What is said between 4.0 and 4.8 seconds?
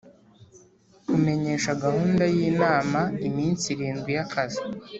y’akazi